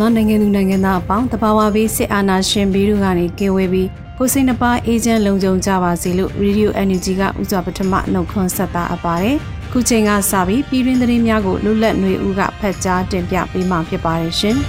[0.00, 9.36] မြန်မာနိုင်ငံသူနိုင်ငံသားအပေါင်းတဘာဝဘေးစစ်အာဏာရှင်ဘီတို့ကနေကင်းဝေးပြီးကိုစိတ်နှပါအေဂျင့်လုံခြုံကြပါစေလို့ Radio Energy ကဥစွာပထမနှုတ်ခွန်းဆက်တာအပ်ပါတယ်။
[9.72, 14.56] ခုချိန်ကစပြီးပြည်တွင်းသတင်းများကိုလွတ်လပ်နေဦးကဖတ်ကြားတင်ပြပေးမှာဖြစ်ပါတယ်ရှင်။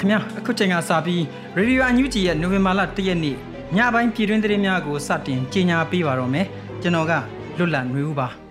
[0.00, 1.20] ခင်ဗျာအခုချိန်ကစပြီး
[1.58, 3.36] Radio UNG ရဲ့နိုဝင်ဘာလ1ရက်နေ့
[3.76, 6.46] ညပိုင်းပြည်တွင်းသတင်းများကိုစတင်ကြေညာပေးပါတော့မယ်။
[6.82, 7.12] ကျွန်တော်က
[7.58, 8.28] လွတ်လပ်နေဦးပါ။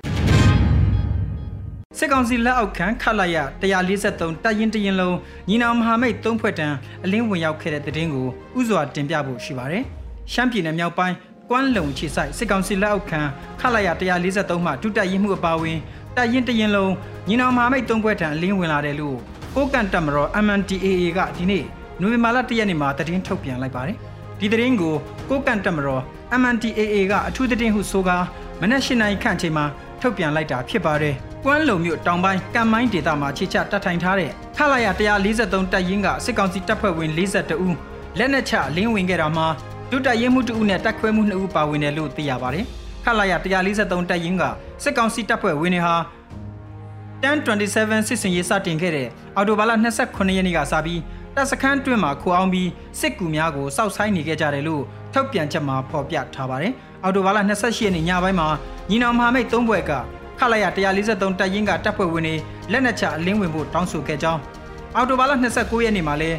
[2.00, 3.38] စစ်ကောင်စီလက်အောက်ခံခလာရ
[3.86, 5.18] 143တပ်ရင်တရင်လုံး
[5.50, 8.28] ညီနောင်မဟာမိတ်၃ဖွဲ့တန်းအလင်းဝင်ရောက်ခဲ့တဲ့တဲ့င်းကို
[8.60, 9.84] ဥစွာတင်ပြဖို့ရှိပါတယ်။
[10.32, 11.16] ရှမ်းပြည်နယ်မြောက်ပိုင်း
[11.50, 13.22] ကွမ်းလုံခြေဆိုင်စစ်ကောင်စီလက်အောက်ခံ
[13.60, 13.88] ခလာရ
[14.30, 15.78] 143မှဒုတပ်ရင်မှုအပါအဝင်
[16.16, 16.94] တပ်ရင်တရင်လုံး
[17.28, 19.18] ညီနောင်မဟာမိတ်၃ဖွဲ့တန်းအလင်းဝင်လာတယ်လို့
[19.56, 21.64] ကိုကန်တက်မတော် MNDAA ကဒီနေ့
[22.02, 23.98] နိုဝင်ဘာလ၁ရက်နေ့မှာသတင်းထုတ်ပြန်လိုက်ပါတယ်။
[24.40, 24.96] ဒီသတင်းကို
[25.30, 26.04] ကိုကန်တက်မတော်
[26.42, 28.18] MNDAA ကအထူးသတင်းဟုဆိုကာ
[28.62, 29.66] မနက်၈နာရီခန့်ချိန်မှာ
[30.02, 34.88] ထုတ်ပြန်လိုက်တာဖြစ်ပါတယ်။ ကွမ်းလုံမြို့တောင်ပိုင်းကံမိုင်းဒေသမှာခြေချတပ်ထိုင်ထားတဲ့ခလာရ
[35.30, 37.76] 143တပ်ရင်းကစစ်ကောင်စီတပ်ဖွဲ့ဝင်42ဦး
[38.18, 39.48] လက်နက်ချလင်းဝင်ခဲ့တာမှာ
[39.92, 42.66] ဒုတပ်ရင်းမှု2ဦးနဲ့တပ်ခွဲမှု2ဦးပါဝင်တယ်လို့သိရပါတယ်။
[43.06, 44.44] ခလာရ143တပ်ရင်းက
[44.84, 45.96] စစ်ကောင်စီတပ်ဖွဲ့ဝင်တွေဟာ
[47.24, 49.72] 1027စစ်စင်ရေးစတင်ခဲ့တဲ့အော်တိုဘာလ
[50.04, 51.02] 29ရက်နေ့ကစပြီး
[51.36, 54.84] တပ်စခန်းတွင်းမှာခိုအောင်ပြီးစစ်ကူများကိုစောက်ဆိုင်နေခဲ့ကြတယ်လို့
[55.14, 58.48] ထုတ်ပြန်ချက်မှာဖော်ပြထားပါတယ်။အော်တိုဘာလ28ရက်နေ့ညပိုင်းမှာ
[58.90, 59.92] ညီနောင်မဟာမိတ်၃ဘွဲ့က
[60.40, 60.66] ခလာရ
[61.02, 62.36] 143တပ်ရင်းကတပ်ဖွဲ့ဝင်တွေ
[62.72, 64.42] လက်နက်ချအလင်းဝင်ဖို့တောင်းဆိုခဲ့ကြောင်း
[64.96, 66.32] အော်တိုဘာလ29ရက်နေ့မှာလဲ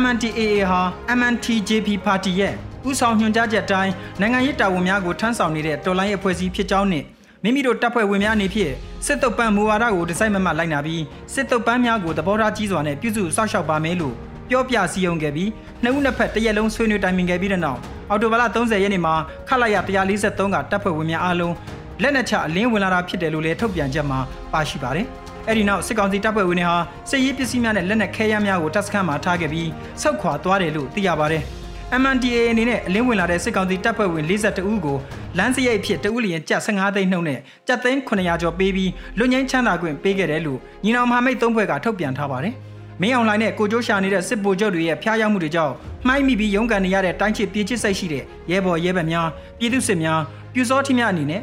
[0.00, 0.40] MNTAA
[0.70, 0.80] ဟာ
[1.18, 2.54] MNTJP ပါတီရဲ့
[2.88, 7.04] ဥဆောင်ညွှန်ကြားချက်တိုင်းနိုင်ငံရေးတာဝန်များကိုထမ်းဆောင်နေတဲ့တော်လိုင်းအဖွဲ့အစည်းဖြစ်ကြောင်းနဲ့
[7.42, 8.72] မိမိတို့တပ်ဖွဲ့ဝင်များအနေဖြင့်
[9.06, 11.02] စစ်တုပ်ပန်းမူဝါဒကိုဒီဇိုင်းမမတ်လိုက်နာပြီး
[11.34, 14.14] စစ်တုပ်ပန်းများကိုသဘောထားကြီးစွာနဲ့ပြုစုစောင့်ရှောက်ပါမယ်လို့
[14.48, 15.50] ပြောပြစည်းရုံးခဲ့ပြီး
[15.82, 17.78] နှစ်ဦးနှစ်ဖက်တရက်လုံးဆွေးနွေးတိုင်ပင်ခဲ့ပြီးတဲ့နောက်
[18.10, 19.14] အော်တိုဘာလ30ရက်နေ့မှာ
[19.48, 19.76] ခလာရ
[20.14, 21.54] 143ကတပ်ဖွဲ့ဝင်များအားလုံး
[22.02, 24.18] လက်နက်ချအလင်းဝင်လာတာဖြစ်တယ်လို့လည်းထုတ်ပြန်ချက်မှာ
[24.52, 25.06] ပါရှိပါတယ်။
[25.48, 26.76] အဲ့ဒီနောက်စစ်ကောင်စီတပ်ဖွဲ့ဝင်တွေဟာ
[27.10, 29.68] စစ်ရေးပစ္စည်းများနဲ့လက်နက်ခဲယမ်းများကိုတပ်စခန်းမှာထားခဲ့ပြီး
[30.02, 31.42] စောက်ခွာသွားတယ်လို့သိရပါတယ်။
[32.02, 34.98] MNDAA အနေနဲ့အလင်းဝင်လာတဲ့စစ်ကောင်စီတပ်ဖွဲ့ဝင်42ဦးကို
[35.38, 42.54] လမ်းစရိတ်ဖြစ်တဦးလျင်ကျပ်15သိန်းနှုန်းနဲ့ကျပ်သိန်း900ကျော်ပေးပြီးလွတ်ငင်းချမ်းသာခွင့်ပေးခဲ့တယ်လို့ညီနောင်မဟာမိတ်သုံးဖွဲ့ကထုတ်ပြန်ထားပါတယ်။
[43.00, 45.74] မင်းအောင်လှိုင်နဲ့ကိုကျိုးရှာနေတဲ့စစ်ဗိုလ်ချုပ်တွေရဲ့ဖျားယောက်မှုတွေကြောင့်
[46.06, 49.28] မှိုင်းမိပြီးရုန်းကန်နေရတဲ့တိုင်းချစ်ပြည်ချစ်စိတ်ရှိတဲ့ရဲဘော်ရဲဘက်များ
[49.58, 50.20] ပြည်သူစစ်များ
[50.54, 51.42] ပြူစောထီများအနေနဲ့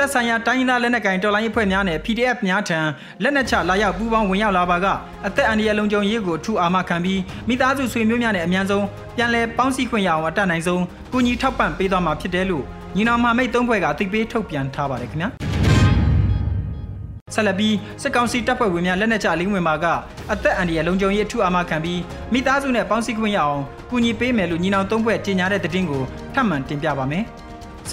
[0.00, 2.80] သက်ဆိုင်ရာတိုင်းရင်းသားလက်နက်ကိုင်တော်လိုင်းအဖွဲ့များနဲ့ PDF များထံ
[3.22, 4.86] လက်နက်ချလာရောက်ပူးပေါင်းဝင်ရောက်လာပါက
[5.26, 8.84] အသက်အန္တရာယ်လုံခြုံရေးကိုထူအာမခံပြီးမိသားစုဆွေမျိုးများနဲ့အမြန်ဆုံး
[9.16, 12.64] ပြန်လည်ပေါင်းစည်းခွင့်ရအောင်အတတ်နိုင်ဆုံးကူညီထောက်ပံ့ပေးသွားမှာဖြစ်တယ်လို့
[12.96, 15.28] ညီနောင်မမိတ်သုံးဖွဲ့ကအသိပေးထုတ်ပြန်ထားပါတယ်ခင်ဗျာ
[17.34, 19.86] ဆက်လက်ပြီးစစ်ကောင်စီတပ်ဖွဲ့ဝင်များလက်နက်ချလင်းဝင်ပါက
[20.32, 22.00] အသက်အန္တရာယ်လုံခြုံရေးထူအာမခံပြီး
[22.32, 23.60] မိသားစုနဲ့ပေါင်းစည်းခွင့်ရအောင်
[23.90, 26.02] ကူညီပေးမယ်လို့ညီနောင်သုံးဖွဲ့ကြေညာတဲ့သတင်းကို
[26.34, 27.26] ထပ်မံတင်ပြပါမယ်။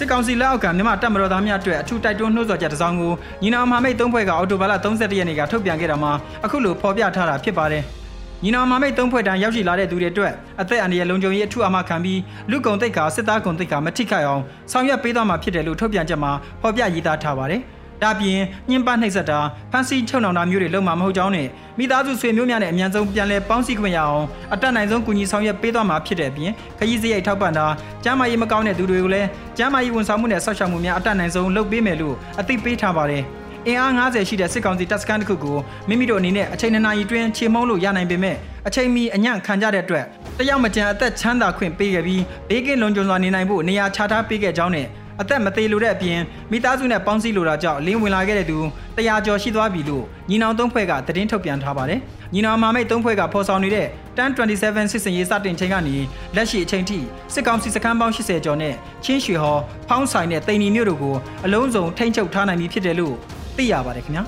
[0.02, 6.12] စ်ကောင်စီလက်အောက်ကမြန်မာတပ်မတော်သားများအတွက်အထူးတိုက်တွန်းနှိုးဆော်ချက်တစ်စောင်ကိုညီနောင်မဟာမိတ်သုံးဖွဲ့ကအော်တိုဘာလ31ရက်နေ့ကထုတ်ပြန်ခဲ့တာမှာ
[6.44, 7.82] အခုလိုဖော်ပြထားတာဖြစ်ပါတယ်။
[8.44, 12.20] ညီနောင်မဟာမိတ်သုံးဖွဲ့တန်းရောက်ရှိလာတဲ့သူတွေအတွက်အသက်အန္တရာယ်လုံခြုံရေးအထူးအမခံပြီး
[12.50, 14.42] လူကုန်တိတ်ခါစစ်သားကုန်တိတ်ခါမထိခိုက်အောင်
[14.72, 16.32] ဆောင်ရွက်ပေးသွားမှာဖြစ်တယ်လို့ထုတ်ပြန်ချက်မှာ
[16.62, 17.62] ဖော်ပြရေးသားထားပါတယ်။
[18.02, 19.40] ဒါပြင်ညှဉ်းပန်းနှိပ်စက်တာ
[19.72, 21.46] ဖမ်းဆီးချုပ်နှောင်တာမျိုးတွေလုပ်မှာမဟုတ်ကြောင်းနဲ့
[21.78, 27.66] မိသားစုဆွေမျိုးများနဲ့အမြန်ဆုံးပြန်လည်ပေါင်းစည်းခွင့်ရအောင်အတက်နိုင်ဆုံးကူညီဆောင်ရွက်ပေးသွားမှာဖြစ်တဲ့အပြင်ခရီးစရိတ်ထောက်ပံ့တာ
[28.04, 29.28] ကျန်းမာရေးမကောင်းတဲ့သူတွေကိုလည်း
[29.58, 33.24] ကျန်းမာရေးဝန်ဆောင်မှုနဲ့ဆောက်ရှောက်မှုများအတက်နိုင်ဆုံးလုပ်ပေးမယ်လို့အသိပေးထားပါတယ်
[33.66, 35.56] အင်အား90ရှိတဲ့စစ်ကောင်စီတပ်စခန်းတစ်ခုကို
[35.88, 38.36] မိမိတို့အနေနဲ့အချိန်နှစ်နာရီတွင်းခြေမုံလို့ရနိုင်ပေမဲ့
[38.68, 40.04] အချိန်မီအညံ့ခံကြတဲ့အတွက်
[40.38, 44.86] တယောက်မကြံအသက်ချမ်းသာခွင့်ပေးခဲ့ပြီးဘေးကင်းလုံခြုံစွာနေနိုင်ဖို့နေရာချထားပေးခဲ့ကြောင်းနဲ့
[45.20, 46.20] အသက်မသေးလို့တဲ့အပြင်
[46.50, 48.58] မိသားစုနဲ့ပေါင်းစည်းလိုတာကြောင့်လင်းဝင်လာခဲ့တဲ့သူ
[48.96, 52.00] တရားကျော်ရှိသွားပြီလို့ညီနောင်သုံးဖွဲ့ကသတင်းထုတ်ပြန်ထားပါတယ်။
[52.34, 53.86] ညီနောင်မာမိတ်သုံးဖွဲ့ကဖော်ဆောင်နေတဲ့
[54.16, 55.96] 1027စစ်စင်ရေးစတင်ချိန်ကနေ
[56.36, 56.98] လက်ရှိအချိန်ထိ
[57.34, 58.74] စစ်ကောင်စီစခန်းပေါင်း80ကျော်နဲ့
[59.04, 63.14] ချင်းရွှေဟော်ဖောင်းဆိုင်နဲ့တိန်နီမြို့တို့ကိုအလုံးစုံထိန်းချုပ်ထားနိုင်ပြီဖြစ်တယ်လို့
[63.56, 64.24] သိရပါတယ်ခင်ဗျာ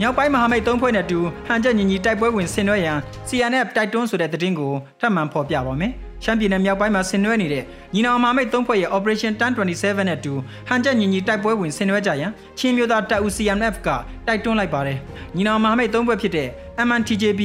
[0.00, 2.98] မြောက်ပိုင်းမဟာမိတ်၃ဖွဲ့နဲ့တူဟန်ချက်ညီညီတိုက်ပွဲဝင်ဆင်နွှဲရန်
[3.28, 5.94] CNF တိုက်တွန်းဆိုတဲ့သတင်းကိုထပ်မံဖော်ပြပါမယ်။
[6.24, 7.64] ရှမ်းပြည်နယ်မြောက်ပိုင်းမှာဆင်နွှဲနေတဲ့
[7.94, 10.32] ညီနောင်မဟာမိတ်၃ဖွဲ့ရဲ့ Operation 1027နဲ့တူ
[10.68, 13.88] ဟန်ချက်ညီညီတိုက်ပွဲဝင်ဆင်နွှဲကြရန်ချင်းမျိုးသားတပ်ဦး CNF က
[14.26, 14.98] တိုက်တွန်းလိုက်ပါတယ်။
[15.36, 16.48] ညီနောင်မဟာမိတ်၃ဖွဲ့ဖြစ်တဲ့
[16.88, 17.40] MNTJP,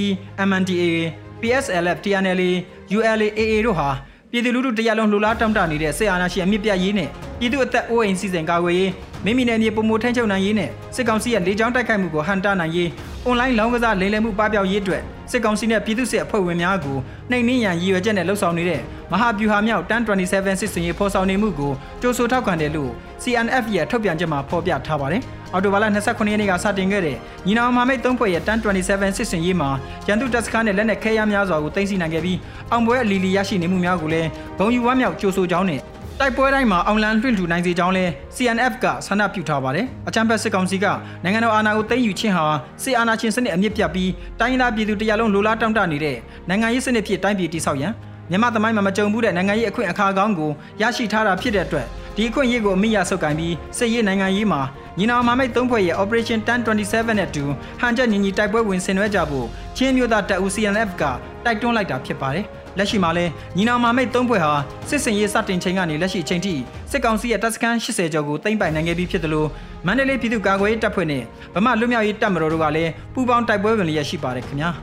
[0.50, 0.98] MNDAA,
[1.42, 2.52] PSLF, TNLA,
[2.98, 3.90] ULA/AA တို့ဟာ
[4.32, 7.10] ပြည်သူလူထုတရားလုံးလှူလားတောင်းတနေတဲ့စစ်အာဏာရှင်အမြင့်ပြတ်ရေးနဲ့
[7.40, 8.92] ပြည်သူအသက်အိုးအိမ်စီစဉ်ကာကွယ်ရေး
[9.28, 12.90] မိမိနယ်မြေပုံမထိန်းချုပ်နိုင်ရေးနဲ့စစ်ကောင်စီရဲ့လေကြောင်းတိုက်ခိုက်မှုကိုဟန်တာနိုင်ရေး
[13.26, 15.02] အွန်လိုင်းလောင်းကစားလိမ်လည်မှုပပျောက်ရေးအတွက်
[15.32, 16.98] စစ်ကောင်စီနဲ့ပြည်သူ့စစ်အဖွဲ့ဝင်များကို
[17.32, 18.82] နှိမ်နင်းရန်ရည်ရွယ်ချက်နဲ့လှုပ်ဆောင်နေတဲ့
[19.12, 21.72] မဟာဗျူဟာမြောက်1027စစ်စင်ရေးဖော်ဆောင်နေမှုကို
[22.02, 22.92] ကြိုးဆိုထောက်ခံတယ်လို့
[23.24, 25.22] CNF ရဲ့ထုတ်ပြန်ချက်မှာဖော်ပြထားပါတယ်။
[25.54, 27.16] အော်တိုဘာလ29ရက်နေ့ကစတင်ခဲ့တဲ့
[27.48, 29.70] ညီနောင်မဟာမိတ်၃ဖွဲ့ရဲ့1027စစ်စင်ရေးမှာ
[30.08, 32.38] ရန်သူတပ်စခန်းနဲ့လက်နက်ခဲယမ်းများစွာကိုတင်စီနိုင်ခဲ့ပြီး
[32.72, 34.28] အောင်ပွဲအလီလီရရှိနေမှုများကိုလည်း
[34.60, 35.82] ဂုံယူဝမ်းမြောက်ကြိုးဆိုကြောင်းနဲ့
[36.22, 38.06] တိုက်ပွဲတိုင်းမှာအောင်လန်လွှင့်ထူနိုင်စေကြောင်းလဲ
[38.36, 40.86] CNF ကဆန္ဒပြုထားပါတယ်။အချမ်းဖက်စစ်ကောင်စီက
[41.24, 42.46] နိုင်ငံတော်အာဏာကိုသိမ်းယူခြင်းဟာ
[42.84, 46.18] စစ်အာဏာရှင်စနစ်အမြင့်ပြတ်ပြီးတိုင်းသားပြည်သူတရားလုံးလိုလားတောင့်တနေတဲ့
[46.50, 47.94] နိုင်ငံရေးစနစ်ဖြစ်တိုင်းပြည်တည်ဆောက်ရန်
[48.30, 51.86] မြန်မာသမိုင်းမှာမကြုံဘူးတဲ့နိုင်ငံရေးအခွင့်အခါကောင်းကိုရရှိထားတာဖြစ်တဲ့အတွက်
[52.16, 54.62] ဒီအခွင့်အရေးကိုအမိရဆုပ်ကိုင်ပြီးစစ်ရေးနိုင်ငံရေးမှာ
[54.98, 57.44] ညီနောင်မမိတ်၃ဖွဲ့ရဲ့ Operation 1027နဲ့တူ
[57.80, 59.48] ဟန်ချက်ညီညီတိုက်ပွဲဝင်ဆင်နွှဲကြဖို့
[59.78, 61.04] ချင်းမျိုးသားတပ်ဦး CNF က
[61.46, 62.48] တိုက်တွန်းလိုက်တာဖြစ်ပါတယ်။
[62.78, 63.26] လက်ရှိမှာလဲ
[63.58, 64.52] ညီနောင်မာမိတ်၃ဖွဲ့ဟာ
[64.90, 66.54] စစ်စင်ရေးစတင်ချိန်ကနေလက်ရှိချိန်ထိ
[66.92, 69.50] စစ်ကောင်စီရဲ့တပ်စခန်း80ကျော်ကိုသိမ်းပိုင်နိုင်ခဲ့ပြီးဖြစ်တယ်လို့
[69.86, 71.24] မန္တလေးပြည်သူ့ကာကွယ်ရေးတပ်ဖွဲ့နဲ့
[71.56, 74.70] ဗမာလွတ်မြောက်ရေးတပ်မတော်တို့ကလည်းပူးပေါင်းတိုက်ပွဲဝင်လျက်ရှိပါတယ်ခင်ဗျာ။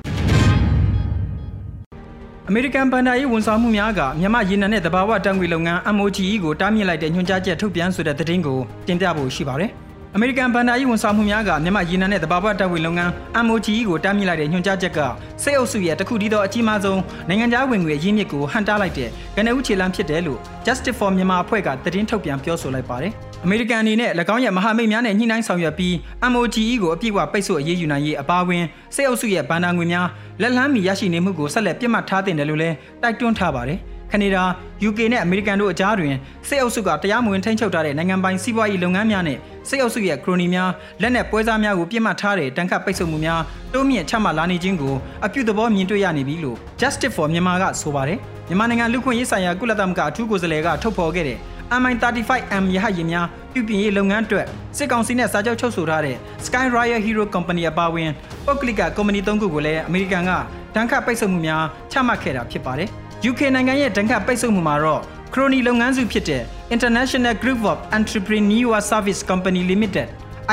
[2.49, 9.73] အမေရိကန်ဘဏ္ဍာရေးဝန်ဆောင်မှုများကမြန်မာရေနံနဲ့တဘာဝတံငွေလုပ်ငန်း MOGE ကိုတားမြစ်လိုက်တဲ့ညွှန်ကြားချက်ထုတ်ပြန်ဆိုတဲ့သတင်းကိုတင်ပြဖို့ရှိပါတယ်။
[10.16, 13.11] အမေရိကန်ဘဏ္ဍာရေးဝန်ဆောင်မှုများကမြန်မာရေနံနဲ့တဘာဝတပ်ဝင်လုပ်ငန်း
[13.46, 14.99] MOGE ကိုတားမြစ်လိုက်တဲ့ညွှန်ကြားချက်က
[15.43, 23.12] စိတ်အုပ်စုရဲ့တခုတည်းသောအကြီးမားဆုံးနိုင်ငံခြားဝင်ငွေအရင်းမြစ်ကိုဟန်တားလိုက်တဲ့ကနဦးခြေလှမ်းဖြစ်တယ်လို့ Justice for Myanmar အဖွဲ့ကသတင်းထုတ်ပြန်ပြောဆိုလိုက်ပါတယ်။
[23.44, 25.93] အမေရိကန်အနေနဲ့၎င်းရဲ့မဟာမိတ်များနဲ့ညှိနှိုင်းဆောင်ရွက်ပြီး
[26.32, 28.64] MOGE ကိုအပြည့်အဝပိတ်ဆို့အရေးယူနိုင်ရေးအပါအဝင်
[28.94, 30.06] စိတ်အုပ်စုရဲ့ဘဏ္ဍာငွေများ
[30.40, 33.81] လက်လန်းမီရရှိနေမှုကိုဆက်လက်ပြစ်မှတ်ထားတင်တယ်လို့လည်းတိုက်တွန်းထားပါတယ်။
[34.14, 34.44] ကနေဒါ
[34.88, 36.14] UK နဲ့အမေရိကန်တို့အကြားတွင်
[36.49, 39.38] စစ်အုပ်စုကတရားမဝင်ထိန်းချုပ်ထားတဲ့နိုင်ငံပိုင်စီးပွားရေးလုပ်ငန်းများနဲ့
[39.69, 40.70] စစ်အုပ်စုရဲ့ခရိုနီများ
[41.02, 43.40] လက်နက်ပွဲစားများကိုပြစ်မှတ်ထားတဲ့တန်ခတ်ပိတ်ဆို့မှုများ
[43.72, 44.94] တိုးမြင့်ချမှတ်လာနေခြင်းကို
[45.25, 48.19] အပြုသဘောမြင်တွေ့ရနေပြီလို့ Justice for Myanmar ကဆိုပါတယ်
[48.49, 51.38] မြန်မာနိုင်ငံလူခွင့်ရေးဆိုင်ရာကုလသမဂ္ဂအထူးကိုယ်စားလှယ်ကထုတ်ဖော်ခဲ့တဲ့
[51.81, 54.46] MI35M ရဟတ်ယာဉ်များပြုပြင်ရေးလုပ်ငန်းအတွက်
[54.76, 58.10] စစ်ကောင်စီနဲ့စာချုပ်ချုပ်ဆိုထားတဲ့ Sky Royal Hero Company အပါအဝင်
[58.46, 60.31] ပုတ်ကလစ်ကကုမ္ပဏီ၃ခုကိုလည်းအမေရိကန်က
[60.75, 61.62] တန်ခတ်ပိတ်ဆို့မှုများ
[61.93, 62.90] ချမှတ်ခဲ့တာဖြစ်ပါတယ်။
[63.30, 65.00] UK နိုင်ငံရဲ့တန်ခတ်ပိတ်ဆို့မှုမှာတော့
[65.32, 66.42] ခရိုနီလုပ်ငန်းစုဖြစ်တဲ့
[66.74, 70.08] International Group of Entrepreneur Service Company Limited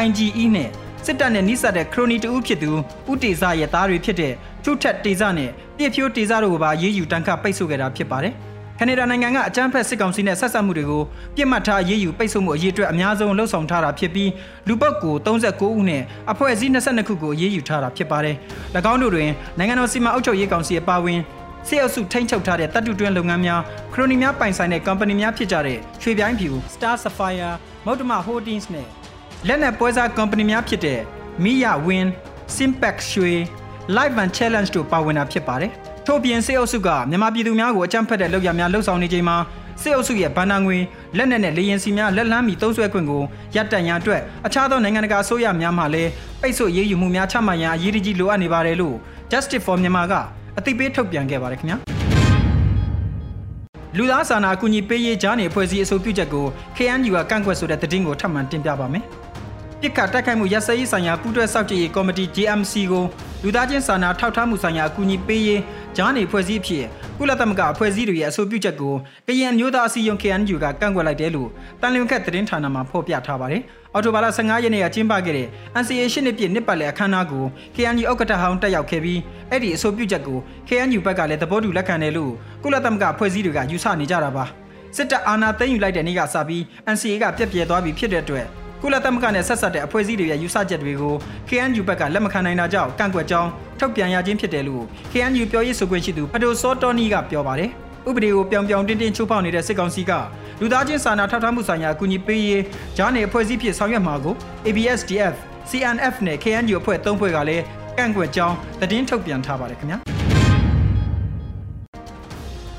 [0.06, 0.69] IGE နဲ့
[1.06, 2.71] စစ်တပ်နဲ့နှိစက်တဲ့ခရိုနီတဦးဖြစ်သူ
[3.12, 4.33] ဦးတေဇရဲ့သားတွေဖြစ်တဲ့
[4.63, 8.33] ကျုထက်တေဇနဲ့ပြည့်ဖြိုးတေဇတို့ကိုပါရေးယူတန်ခတ်ပိတ်ဆို့ခဲ့တာဖြစ်ပါတယ်။
[8.79, 11.03] ကနေဒါနိုင်ငံကအကြမ်းဖက်စစ်ကောင်စီနဲ့ဆက်ဆက်မှုတွေကို
[11.35, 14.31] ပြစ်မှတ်ထားရေးယူပိတ်ဆို့မှုအရေးအတွက်အများဆုံးလှုံ့ဆော်ထားတာဖြစ်ပြီး
[14.68, 16.01] လူပုတ်ကို39ဦးနဲ့
[16.31, 18.35] အဖွဲ့အစည်း22ခုကိုရေးယူထားတာဖြစ်ပါတယ်။၎
[18.91, 21.19] င်းတို့တွင်နိုင်ငံတော်စီမံအုပ်ချုပ်ရေးကောင်စီအပါအဝင်
[21.68, 23.62] စေအုပ်စုထိန်းချုပ်ထားတဲ့တပ်တုတွင်းလုပ်ငန်းများ
[23.94, 27.54] ခရိုနီများပိုင်ဆိုင်တဲ့ company များဖြစ်ကြတဲ့ရွှေပြိုင်းဖြူ Star Sapphire
[27.86, 28.88] မုတ်တမ Holdings နဲ့
[29.48, 31.00] လက်နက်ပွဲစား company များဖြစ်တဲ့
[31.44, 32.08] Miya Win,
[32.56, 33.34] Simpac ရွှေ
[33.98, 35.72] Live and Challenge တို့ပါဝင်တာဖြစ်ပါတယ်။
[36.06, 39.38] ထို့ပြင်စေအုပ်စုကမြန်မာပြည်သူများကိုအကြမ်းဖက်တဲ့လုပ်ရများလှုပ်ဆောင်နေချိန်မှာ
[39.81, 40.78] စေအုပ်စုရဲ့ဗန္နာငွေ
[41.18, 43.24] လက်နက်နဲ့လေရင်စီများလက်လန်းမီသုံးဆွဲခွင့်ကို
[43.56, 46.09] ရပ်တန့်ရန်အတွက်အခြားသောနိုင်ငံတကာအစိုးရများမှလည်း
[46.42, 48.95] ပိတ်ဆို့ရေးယူမှုများချမှတ်ရန်အရေးကြီးလိုအပ်နေပါတယ်လို့
[49.31, 50.14] Justice for Myanmar က
[50.60, 51.78] အသိပေးထုတ်ပြန်ခဲ့ပါတယ်ခင်ဗျာ
[53.98, 56.46] လူသားစာနာအကူအညီပေးရေးကြားနေအဖွဲ့အစည်းအဆိုပြုချက်ကို
[56.78, 59.04] KNU ကကန့်ကွက်ဆိုတဲ့သတင်းကိုထပ်မံတင်ပြပါမယ်
[59.81, 63.06] ပြစ်ခတ်တိုက်ခိုက်မှုရစရေးဆိုင်ရာပူးတွဲစောင့်ကြည့်ရေးကော်မတီ JMC ကို
[63.44, 65.62] လူသားချင်းစာနာထောက်ထားမှုဆိုင်ရာအကူအညီပေးရေး
[65.98, 66.86] ကြားနေဖွဲ့စည်းဖြစ်
[67.18, 68.95] ကုလသမဂ္ဂအဖွဲ့အစည်းတွေရဲ့အဆိုပြုချက်ကို
[69.28, 71.50] ကရင်မျိုးသားအစည်းအရုံး KNU ကကန့်ကွက်လိုက်တယ်လို့
[71.81, 73.62] တန်လျင်ခက်သတင်းဌာနမှဖော်ပြထားပါတယ်။
[73.94, 75.48] အော်တိုဘာလ15ရက်နေ့ကကျင်းပခဲ့တဲ့
[75.81, 77.45] NCA ရှစ်နှစ်ပြည့်နှစ်ပတ်လည်အခမ်းအနားကို
[77.76, 79.19] KNU ဥက္ကဋ္ဌဟောင်းတက်ရောက်ခဲ့ပြီး
[79.50, 82.33] အဲ့ဒီအဆိုပြုချက်ကို KNU ဘက်ကလည်းသဘောတူလက်ခံတယ်လို့
[82.64, 84.45] ကုလသမဂ္ဂအဖွဲ့အစည်းတွေကယူဆနေကြတာပါ။
[84.95, 86.62] စစ်တပ်အာဏာသိမ်းယူလိုက်တဲ့နေ့ကစပြီး
[86.94, 88.48] NCA ကပြက်ပြဲသွားပြီဖြစ်တဲ့အတွက်
[88.83, 91.16] ကုလသမဂ္ဂနဲ့ဆက်ဆက်တဲ့အဖွဲ့အစည်းတွေရဲ့ယူဆချက်တွေကို
[91.50, 97.69] KNU ဘက်ကလက်မခံနိုင်တာကြောင့်ကန့်ကွက်ကြောင်းထုတ်ပြန်ရခြင်းဖြစ်တယ်လို့ KNU ပြောရေးဆိုခွင့်ရှိသူဖဒိုစောတော်နီကပြောပါတယ်။
[98.09, 100.11] ဥပဒေကိုပြောင်ပြောင်တင်းတင်းချိုးဖောက်နေတဲ့စစ်ကောင်စီက
[100.59, 102.64] လူသားချင်းစာနာထောက်ထားမှုဆိုင်ရာအကူအညီပေးရေး
[102.97, 104.35] ဂျားနယ်အဖွဲ့အစည်းဖြစ်ဆောင်ရွက်မှာကို
[104.68, 105.35] ABSDF,
[105.69, 107.64] CNF နဲ့ KNU အဖွဲ့၃ဖွဲ့ကလည်း
[107.97, 109.97] ကန့်ကွက်ကြောင်းသတင်းထုတ်ပြန်ထားပါတယ်ခင်ဗျာ။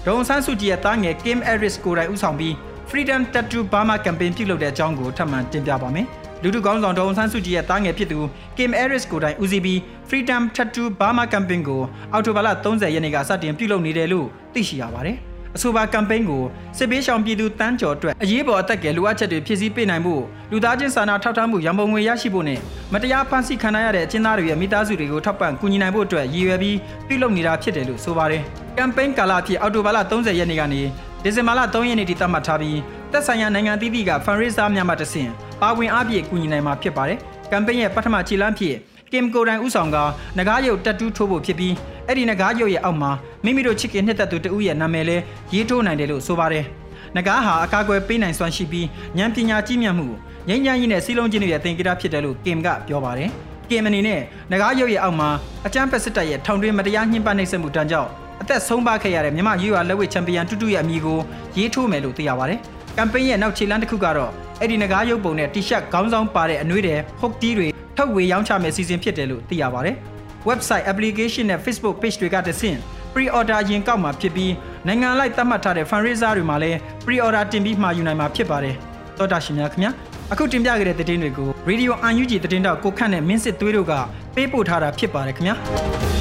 [0.06, 2.54] ဒေါန်ဆန်းစုကြည်ရဲ့တားငယ် Kim Harris ကိုယ်တိုင်ဦးဆောင်ပြီး
[2.92, 6.06] Freedom Tattoo Burma Campaign ပြုလုပ်တဲ့အကြောင်းကိုထပ်မံတင်ပြပါမယ်။
[6.42, 8.18] လူထုကောင်းဆောင်ဒေါန်ဆန်းစုကြည်ရဲ့တားငယ်ဖြစ်သူ
[8.56, 11.80] Kim Harris ကိုယ်တိုင်ဦးစီးပြီး Freedom Tattoo Burma Campaign ကို
[12.12, 15.16] အောက်တိုဘာလ30ရက်နေ့ကစတင်ပြုလုပ်နေတယ်လို့သိရှိရပါတယ်။
[15.56, 16.42] အဆိုပါကမ်ပိန်းကို
[16.78, 22.60] စစ်ပေးရှောင်ပြည်သူတန်းကျော်အတွက်အရေးပေါ်အသက်ကယ်လိုအပ်ချက်တွေဖြည့်ဆည်းပေးနိုင်ဖို့လူသားချင်းစာနာထောက်ထားမှုရန်ပုံငွေရရှိဖို့နဲ့
[22.92, 26.76] မတရားဖန်ဆီးခံရတဲ့အကျဉ်းသားတွေရဲ့မိသားစုတွေကိုထောက်ပံ့ကူညီနိုင်ဖို့အတွက်ရည်ရွယ်ပြီး
[27.08, 28.42] ပြုလုပ်နေတာဖြစ်တယ်လို့ဆိုပါတယ်။
[28.78, 30.82] ကမ်ပိန်းကာလအဖြစ်အောက်တိုဘာလ30ရက်နေ့ကနေ
[31.24, 32.78] ဒီဇင်ဘာလ3ရက်နေ့ထိသတ်မှတ်ထားပြီး
[33.12, 37.18] သက်ဆိုင်ရာနိုင်ငံသီးသီးက fundraiser များမှတဆင့်ပါဝင်အားဖြင့်ကူညီနိုင်မှာဖြစ်ပါတယ်။
[37.50, 38.74] ကမ်ပိန်းရဲ့ပထမခြေလှမ်းဖြစ်
[39.12, 39.96] ကင်ကိုတိုင်ဥဆောင်က
[40.38, 41.74] နဂါးရုပ်တက်တူးထိုးဖို့ဖြစ်ပြီး
[42.06, 43.10] အဲ့ဒီနဂါးရုပ်ရဲ့အောက်မှာ
[43.44, 45.16] မိမိတို့ချစ်ခင်နှစ်သက်သူတဦးရဲ့နာမည်လဲ
[45.54, 46.64] ရေးထိုးနိုင်တယ်လို့ဆိုပါတယ်။
[47.16, 48.86] နဂါးဟာအကာအကွယ်ပေးနိုင်စွမ်းရှိပြီး
[49.18, 50.06] ဉာဏ်ပညာကြီးမြတ်မှု
[50.48, 53.30] ငြိမ်းချမ်းရေးနဲ့စီးလုံးခြင်းတွေရဲ့သင်္ကေတဖြစ်တယ်လို့ကင်ကပြောပါတယ်။
[53.70, 54.20] ကင်အနေနဲ့
[54.52, 55.28] နဂါးရုပ်ရဲ့အောက်မှာ
[55.66, 61.18] အချမ်းပက်စစ်တပ်ရဲ့ထောင်တွင်းမတရားညှဉ်းပန်းနှိပ်စက်မှုတန်းကြောင့် အသက်ဆုံးပါခဲ့ရတဲ့မြန်မာရွာလက်ဝဲချန်ပီယံတူတူရဲ့အမည်ကို
[61.58, 62.58] ရေးထိုးမယ်လို့သိရပါတယ်။
[62.96, 69.96] ကမ်ပိန်းရဲ့နောက်ခြေလှမ်းတစ်ခုကတော့အဲ့ဒီနဂါးရုပ်ပုံနဲ့တီရှပ်ခေါင်းဆောင်ပါတဲ့အနှွေးတဲ့ဟုတ်တီးတွေထုတ်ဝေရောင်းချမယ့်စီစဉ်ဖြစ်တယ်လို့သိရပါတယ်။
[70.48, 72.76] website application နဲ့ Facebook page တွေကတဆင့်
[73.12, 74.52] pre-order ရင်ကောက်မှာဖြစ်ပြီး
[74.86, 78.74] နိုင်ငံလိုက်သတ်မှတ်ထားတဲ့ fundraiser တွေမှာလည်း pre-order တင်ပြီးမှာယူနိုင်မှာဖြစ်ပါတယ်။
[79.18, 79.90] သောတာရှင်များခင်ဗျာ
[80.32, 83.92] အခုတင်ပြခဲ့တဲ့သတင်းတွေကို Radio UNG သတင်းတောက်ကိုခန့်နဲ့မင်းစစ်သွေးတို့က
[84.34, 86.11] ပေးပို့ထားတာဖြစ်ပါတယ်ခင်ဗျာ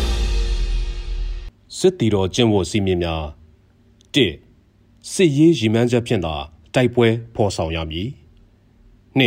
[1.77, 3.23] စစ်တီတော်ကျင့်ဝတ်စည်းမျဉ်းများ
[4.13, 4.17] ၁
[5.11, 6.35] စစ်ရေးရည်မှန်းချက်ဖြင့်သာ
[6.73, 8.09] တိုက်ပွဲဖော်ဆောင်ရမည်
[9.19, 9.21] ၂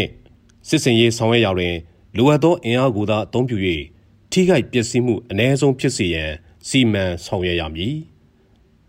[0.69, 1.75] စစ်စင်ရေးဆောင်ရွက်ရာတွင်
[2.17, 3.57] လိုအပ်သောအင်အားကိုသာအသုံးပြု၍
[4.31, 6.31] ထိခိုက်ပျက်စီးမှုအ ਨੇ ဆုံးဖြစ်စေရန်
[6.69, 7.95] စီမံဆောင်ရွက်ရမည်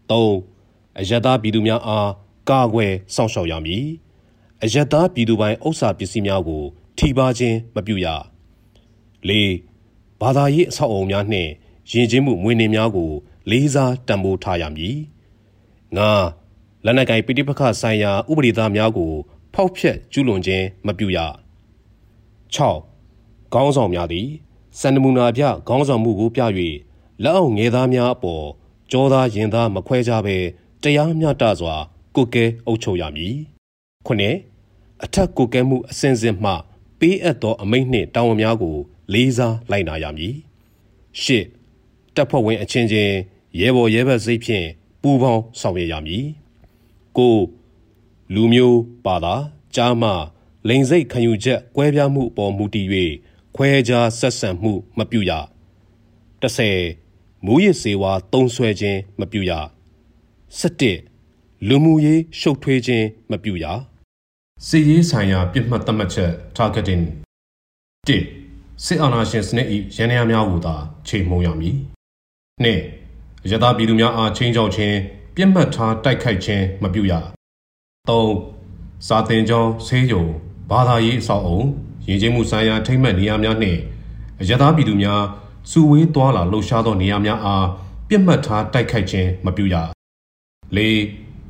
[0.09, 0.13] ၃
[0.99, 2.09] အယက်သားပြည်သူများအား
[2.49, 3.85] ကာကွယ်စောင့်ရှောက်ရမည်
[4.63, 6.63] အယက်သားပြည်သူပိုင်ဥစ္စာပစ္စည်းများကို
[6.97, 8.07] ထိပါခြင်းမပြုရ
[9.29, 9.31] ၄
[10.21, 11.49] ဘာသာရေးအဆောက်အအုံများနှင့်
[11.91, 13.11] ယဉ်ကျေးမှုမွေးနေ့များကို
[13.51, 14.97] လေးစားတံမိုးထားရမည်
[15.97, 15.99] ၅
[16.85, 19.11] လက်နက်ကိုင်ပိဋိပက္ခဆိုင်ရာဥပဒေသားများကို
[19.53, 21.17] ဖောက်ဖျက်ကျူးလွန်ခြင်းမပြုရ
[22.55, 24.27] 6ခေါင်းဆောင်များသည်
[24.79, 26.41] စန္ဒမူနာပြခေါင်းဆောင်မှုကိုပြ၍
[27.23, 28.45] လက်အောက်ငယ်သားများအပေါ်
[28.91, 30.37] ကြောသားရင်သားမခွဲကြဘဲ
[30.83, 31.75] တရားမျှတစွာ
[32.15, 33.35] ကိုကဲအုပ်ချုပ်ရမည်
[34.05, 34.35] ခုနှစ်
[35.03, 36.51] အထက်ကိုကဲမှုအစဉ်စဉ်မှ
[36.99, 38.75] ပေးအပ်သောအမိန့်နှင့်တာဝန်များကို
[39.13, 40.35] လေးစားလိုက်နာရမည်
[41.21, 41.45] ရှစ်
[42.15, 43.13] တပ်ဖွဲ့ဝင်အချင်းချင်း
[43.59, 44.67] ရဲဘော်ရဲဘက်စိတ်ဖြင့်
[45.01, 46.25] ပူးပေါင်းဆောင်ရွက်ရမည်
[47.17, 47.37] ကို
[48.33, 49.35] လူမျိုးပါတာ
[49.75, 50.09] ကြားမှ
[50.67, 52.87] လိန်စိတ်ခံယူချက်ကွဲပြားမှုအပေါ်မူတည်၍
[53.55, 55.31] ခွဲခြားဆက်ဆံမှုမပြုရ
[56.41, 59.51] 30မူရစ်စေဝါတုံးဆွဲခြင်းမပြုရ
[60.79, 63.65] 17လူမှုရေးရှုပ်ထွေးခြင်းမပြုရ
[64.65, 67.03] စီရေးဆိုင်ရာပြစ်မှတ်သတ်မှတ်ချက် targeting
[68.07, 70.75] 1စစ်အာဏာရှင်စနစ်၏ရန်ရာများကိုသာ
[71.07, 71.75] ချိန်မှုံရမည်
[72.63, 73.04] 2
[73.51, 74.95] ရသပြည်သူများအားချင်းချောက်ခြင်း
[75.35, 77.13] ပြစ်မှတ်ထားတိုက်ခိုက်ခြင်းမပြုရ
[78.09, 80.25] 3စာတင်ကြောင်းဆေးရုံ
[80.69, 81.59] ဘာသာရေးအဆောက်အုံ
[82.07, 83.79] ရည်ကျင်းမှုဆိုင်ရာထိမ့်မှတ်နေရာများနှင့်
[84.41, 85.21] အရသာပြည်သူများ
[85.71, 87.65] စုဝေးသွားလာလှုပ်ရှားသောနေရာများအား
[88.09, 89.75] ပြစ်မှတ်ထားတိုက်ခိုက်ခြင်းမပြုရ
[90.77, 90.79] ၄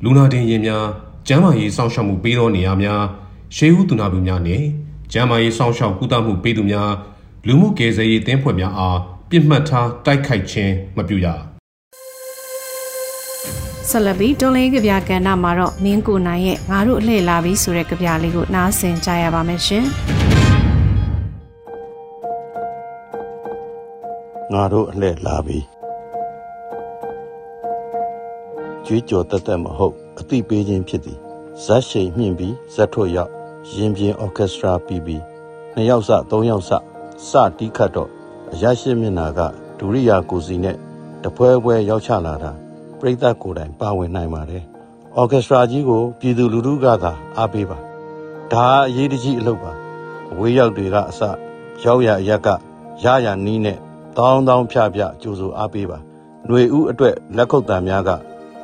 [0.04, 0.84] လူနာတင်ရင်များ
[1.26, 3.02] ကျန်းမာရေးစောင့်ရှောက်မှုပေးသောနေရာများ
[3.56, 4.64] ရှေးဦးသူနာပြုများနှင့်
[5.12, 6.90] ကျန်းမာရေးစောင့်ရှောက်ကုသမှုပေးသူများ
[7.46, 8.98] လူမှုကယ်ဆယ်ရေးတင်းဖွဲ့များအား
[9.30, 11.28] ပြစ်မှတ်ထားတိုက်ခိုက်ခြင်းမပြုရ
[13.90, 19.84] ဆက်လက်ပြီးတွန်လင်းကြပြကဏ္ဍမှာတော့မင်းကိုနိုင်ရဲ့ငါတို့အလှည့်လာပြီဆိုတဲ့ကြပြလေးကိုနားဆင်ကြရပါမယ်ရှင်
[24.52, 25.58] ငါတို့အလှည့်လာပြီ
[28.86, 31.18] ကြွေးကြော်တက်တက်မဟုတ်အသိပေးခြင်းဖြစ်သည်
[31.64, 33.30] ဇက်ရှိန်မြင့်ပြီးဇက်ထွက်ရောက်
[33.74, 35.22] ရင်ပြင်းအော်ကက်စထရာပြီးပြီး
[35.74, 36.70] နှစ်ယောက်စသုံးယောက်စ
[37.28, 38.10] စတီးခတ်တော့
[38.52, 39.40] အရရှိမျက်နာက
[39.78, 40.76] ဒူရိယာကိုစီနဲ့
[41.22, 42.65] တပွဲပွဲရောက်ချလာတာ
[43.00, 44.64] ပြိဿကိုယ်တိုင်ပါဝင်နိုင်ပါတယ်။
[45.16, 47.78] အော်ကက်စထရာကြီးကိုပြည်သူလူထုကသာအားပေးပါ။
[48.52, 49.72] ဒါအရေးတကြီးအလုပ်ပါ။
[50.32, 51.20] အဝေးရောက်တွေကအစ
[51.82, 52.48] ရောက်ရအရက်က
[53.04, 53.78] ရရနီးနဲ့
[54.16, 55.98] တောင်းတောင်းဖြဖြကြိုးစိုးအားပေးပါ။
[56.46, 58.10] ຫນွေဥအတွက်လက်ခုပ်တံများက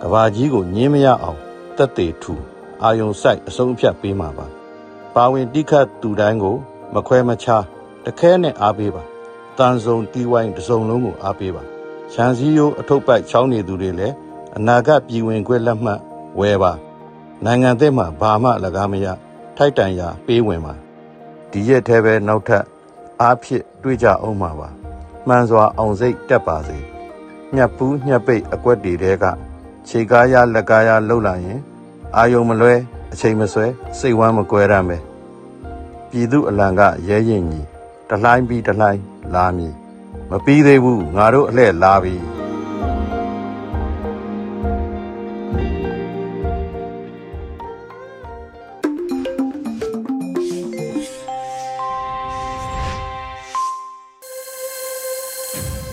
[0.02, 1.38] ကဘာကြီးကိုညင်းမရအောင်
[1.76, 2.34] တက်သေးထူ
[2.82, 4.46] အာယုံဆိုင်အဆုံးအဖြတ်ပေးမှာပါ။
[5.14, 6.56] ပါဝင်တိခတ်သူတိုင်းကို
[6.94, 7.64] မခွဲမခြား
[8.04, 9.02] တခဲနဲ့အားပေးပါ။
[9.58, 11.64] တန်စုံတီးဝိုင်းတစုံလုံးကိုအားပေးပါ။
[12.12, 14.14] ချန်စည်းရိုးအထုပ်ပိုက်ချောင်းနေသူတွေလည်း
[14.56, 16.00] အနာဂတ်ပြည်ဝင်ခွင့်လက်မှတ်
[16.38, 16.72] ဝယ်ပါ
[17.44, 19.06] နိုင်ငံသစ်မှာဘာမှလကားမရ
[19.56, 20.74] ထိုက်တန်ရာပေးဝင်ပါ
[21.50, 22.64] ဒီရက်ထဲပဲနောက်ထပ်
[23.20, 24.68] အားဖြစ်တွေ့ကြအောင်ပါပါ
[25.26, 26.78] မှန်စွာအောင်စိတ်တက်ပါစေ
[27.54, 29.24] ညှပ်ပူးညှပ်ပိတ်အကွက်တွေတဲက
[29.88, 31.60] ခြေကားရလက်ကားရလှုပ်လာရင်
[32.16, 32.74] အာယုံမလွဲ
[33.12, 33.66] အချိန်မဆွဲ
[33.98, 35.02] စိတ်ဝမ်းမကွဲရမယ်
[36.10, 37.66] ပြည်သူအလံကရဲရင်ကြီး
[38.08, 39.00] တလှိုင်းပြီးတလှိုင်း
[39.34, 39.74] လာမည်
[40.32, 42.22] မပြီးသေးဘူးငါတို့အလှဲ့လာပြီပ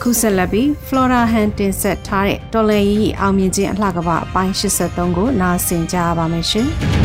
[0.02, 6.70] ခုဆက်လက်ပြီး Flora Han တင်ဆက်ထားတဲ့တော်လန်ရီအောင်မြင်ခြင်းအလှကပအပိုင်း83ကိုနားဆင်ကြပါမယ်ရှင်။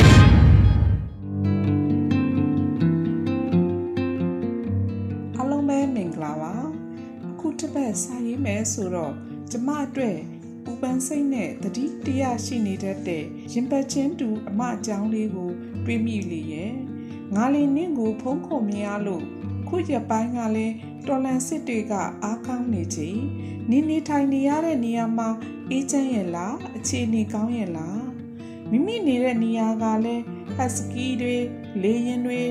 [7.85, 9.15] အခုတစ်ပတ်စာရေးမယ်ဆိုတော့
[9.51, 10.19] ကျမအတွက်
[10.65, 15.51] ပူပန်စိတ်နဲ့တတိတရားရှိနေတတ်တဲ့ရင်ပတ်ချင်းတူအမအကြောင်းလေးကို
[15.85, 16.73] တွေးမိလေရဲ့။
[17.35, 19.25] ငါလေးနင့်ကိုဖုံးခုံမြင်ရလို့
[19.69, 20.75] ခုရပိုင်းကလည်း
[21.07, 23.21] တော်လန်စစ်တွေကအားကောင်းနေချိန်
[23.71, 25.29] နေနေထိုင်နေရတဲ့နေရာမှာ
[25.71, 28.03] အေးချမ်းရဲ့လားအခြေအနေကောင်းရဲ့လား
[28.71, 30.23] မိမိနေတဲ့နေရာကလည်း
[30.57, 31.37] ဟတ်စကီတွေ
[31.83, 32.43] လေရင်တွေ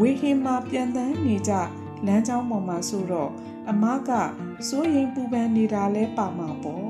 [0.00, 1.52] ဝေဟင်မှာပြန်တန်းနေကြ
[2.06, 3.30] လမ်းကြောင်းပေါ်မှာဆိုတော့
[3.70, 4.10] အမက
[4.68, 6.88] စိုးရင်ပူပန်နေတာလဲပါမှာပေါ့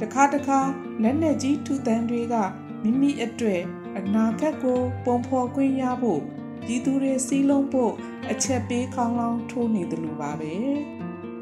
[0.00, 0.60] တခါတခါ
[1.02, 2.34] လက်နဲ့ကြီးထူတန်းတွေက
[2.82, 3.62] မိမိအတွက်
[3.98, 6.20] အနာဂတ်ကို ပုံဖော်ခွင့်ရဖို့
[6.64, 7.92] ပြည်သူတွေစီးလုံးဖို့
[8.30, 10.54] အချက်ပေးခေါင်းလောင်းထိုးနေတယ်လို့ပါပဲ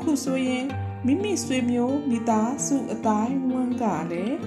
[0.01, 0.67] ခုဆိုရင်
[1.07, 4.39] မိမိဆွေမျိုးမိသားစုအတိုင်းဝန်းကလည်း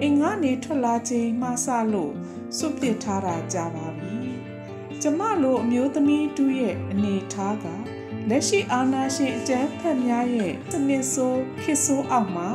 [0.00, 2.12] အိမ်ကနေထွက်လာချိန်မှစလို့
[2.56, 4.16] စွန့်ပစ်ထားတာကြာပါပြီ
[5.02, 7.66] ကျမလိုအမျိုးသမီးတူရဲ့အနေထားက
[8.28, 12.48] လက်ရှိအာဏာရှင်အကြမ်းဖက်များရဲ့စနစ်ဆိုးခေတ်ဆိုးအောက်မှာ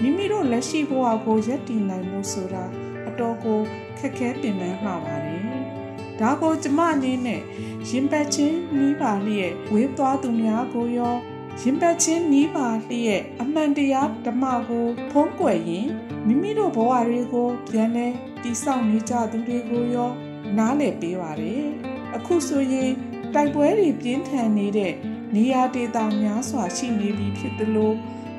[0.00, 2.64] မိမိတို့လက်ရှိဘဝကိုရပ်တည်နိုင်မှုဆိုတာ
[3.08, 3.60] အတော်ကို
[3.98, 5.40] ခက်ခဲပင်ပန်းမှာပါတယ်။
[6.20, 7.40] ဒါကိုကျမအနေနဲ့
[7.88, 11.16] ရင်ပတ်ချင်းနီးပါလျက်ဝေးသွားသူများကိုရော
[11.60, 15.88] ရင်ပတ်ချင်းနီးပါလျက်အမှန်တရားဓမ္မကိုဖုံးကွယ်ရင်
[16.26, 18.06] မိမိတို့ဘဝတွေကိုပြန်လဲ
[18.42, 20.10] တည်ဆောက်နေကြသူတွေကိုရော
[20.58, 21.64] နားလည်ပေးပါတယ်။
[22.16, 22.90] အခုဆိုရင်
[23.34, 24.92] တိုက်ပွဲတွေပြင်းထန်နေတဲ့
[25.34, 27.92] နေရာဒေသများစွာရှိနေပြီဖြစ်သလို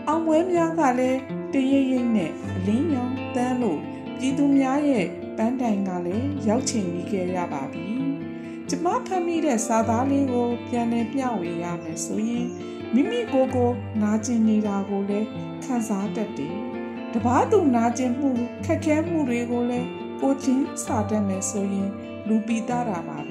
[0.08, 1.20] အောင်ပွဲများကလည်း
[1.54, 3.80] တရရိပ်နဲ့အလင်းရောင်တန်းလို့
[4.18, 5.06] ပြည်သူများရဲ့
[5.38, 7.86] ပန်းတိုင်ကလည်းရောက်ချင်ပြီးခဲ့ရပါပြီ။
[8.70, 12.48] ကျမဖတ်မိတဲ့စာသားလေးကိုပြန်လည်မျှဝေရမယ်ဆိုရင်
[12.94, 13.72] မိမိကိုယ်ကို
[14.02, 15.28] နာကျင်နေတာကိုလည်း
[15.64, 16.56] ခံစားတတ်တယ်။
[17.14, 18.32] တပားသူနာကျင်မှု
[18.66, 19.88] ခက်ခဲမှုတွေကိုလည်း
[20.22, 21.90] ကိုချင်းစာတတ်မယ်ဆိုရင်
[22.28, 23.31] လူပိသားတာပါပဲ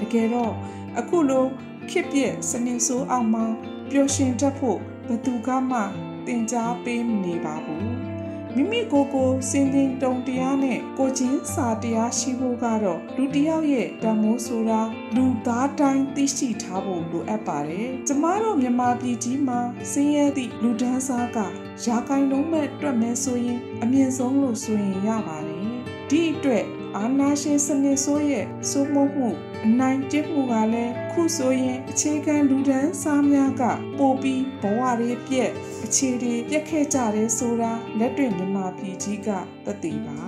[0.00, 0.52] တကယ်တော့
[0.98, 1.46] အခုလို
[1.90, 3.42] ခစ်ပြက်စနစ်ဆိုးအောင်မှ
[3.90, 4.78] ပျော်ရွှင်တတ်ဖို့
[5.08, 5.78] ဘသူကမှ
[6.26, 8.08] တင် जा ပေးမနေပါဘူး
[8.54, 14.80] မိမိကိုယ်ကိုစင်တင်တုံတရားနဲ့ကိုချင်းစာတရားရှိဖို့ကတော့လူတစ်ယောက်ရဲ့တမိုးဆိုတာ
[15.16, 19.60] လူသားတိုင်းသိရှိထားဖို့လိုအပ်ပါတယ်ကျမတို့မြန်မာပြည်ကြီးမှာ
[19.92, 21.38] စင်းရဲသည့်လူဒန်းစားက
[21.84, 25.66] ရာခိုင်နှုန်းမဲ့တွက်မဲဆိုရင် အမြင့်ဆုံးလို့ဆိုရင်ရပါတယ်
[26.10, 26.64] ဒီအတွက်
[26.96, 29.30] အာနာရှင်စနစ်ဆိုးရဲ့စိုးမိုးမှု
[29.66, 33.62] အနိုင်ကျင့်မှုကလည်းခုဆိုရင်အခြေခံလူဒန်းစားများက
[33.98, 35.50] ပိုပြီးဘဝရေးပြက်
[35.84, 39.28] အခြေတွေပြက်ခဲ့ကြတယ်ဆိုတာလက်တွေ့မြန်မာပြည်ကြီးက
[39.66, 40.18] သတိပါ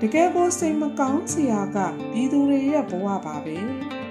[0.00, 1.78] တကယ်ကိုစိတ်မကောင်းစရာက
[2.12, 3.56] ပြည်သူတွေရဲ့ဘဝပါပဲ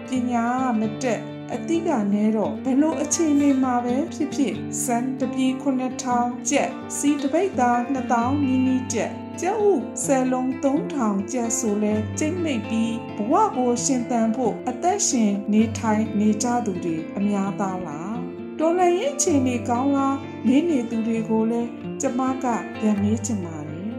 [0.08, 0.46] ပညာ
[0.80, 1.22] မတက်
[1.54, 18.18] အတိကနဲတော့ဘလို့အခြေအနေမှာပဲဖြစ်ဖြစ်စံတပီ9000ကျက်စီတပိတ်သား2000နီးနီးကျက် ကျုပ်ဆယ်လုံး3000ကျက်ဆိုလဲကျိတ်မိတ်ပြီးဘဝကိုရှင်သန်ဖို့အသက်ရှင်နေထိုင်နေကြသူတွေအများသားလား
[18.60, 21.70] တော်လည်းရဲ့ခြေနေကောင်းလားနေနေသူတွေကိုလည်း
[22.02, 22.46] ကျမက
[22.80, 23.90] ပြန်မေးချင်ပါတယ်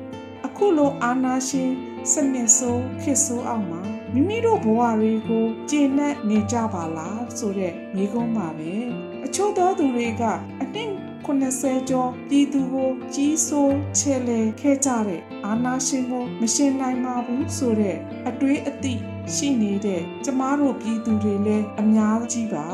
[0.46, 1.70] အခုလိုအာနာရှင်
[2.12, 8.72] စနစ်ဆိုးခေတ်ဆိုးအောင်မှာမိမိတို့ဘဝတွေကိုကျေနပ်နေကြပါလားဆိုတဲ့မိကုံးပါပဲ
[9.24, 10.22] အချို့သောသူတွေက
[10.60, 10.90] အနှစ်
[11.28, 17.96] 80ကျော်ပြည်သူကိုကြီးစိုးချဲလေခဲ့ကြတဲ့အာနာရှင်ကိုမရှင်နိုင်ပါဘူးဆိုတဲ့
[18.28, 19.00] အတွေးအသည့်
[19.34, 22.66] ရှိနေတဲ့ကျမတို့ပြည်သူတွေလည်းအများကြီးပါ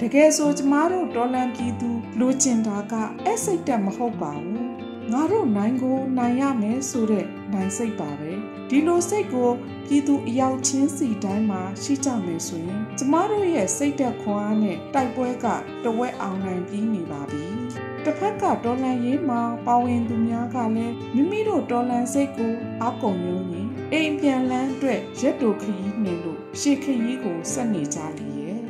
[0.00, 2.94] တကယ်ဆိုကျမတို့ဒေါ်လန်ပြည်သူလိုချင်တာက
[3.26, 4.70] အစိတ်တက်မဟုတ်ပါဘူး
[5.12, 8.32] ငါတို့နိုင်ကိုနိုင်ရမယ်ဆိုတဲ့နိုင်စိတ်ပါပဲ
[8.68, 9.50] ဒီလိုစိတ်ကို
[9.86, 15.46] ပြည်သူအယောက်ချင်းစီတိုင်းမှာရှိကြမယ်ဆိုရင်ကျမတို့ရဲ့စိတ်သက်ခွန်အားနဲ့တိုက်ပွဲက
[15.84, 17.69] တဝက်အောင်နိုင်ပြီးနေပါပြီ
[18.04, 22.52] တစ်ဖက်ကတော်လန်ရေးမှာပါဝင်သူများကလည်းမိမိတို့တော်လန်စိတ်ကို
[22.84, 28.60] အကုံယုံရင်အိမ်ပြန်လန်းအတွက်ရက်တိုခရီးနေလို့ရှေ့ခရီးကိုဆက်နေကြလေရဲ့